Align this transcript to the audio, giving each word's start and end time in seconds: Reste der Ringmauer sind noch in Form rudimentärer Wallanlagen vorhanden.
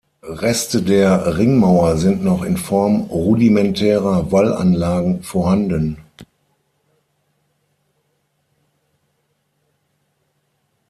Reste 0.23 0.81
der 0.81 1.37
Ringmauer 1.37 1.95
sind 1.95 2.23
noch 2.23 2.41
in 2.41 2.57
Form 2.57 3.01
rudimentärer 3.01 4.31
Wallanlagen 4.31 5.21
vorhanden. 5.21 5.97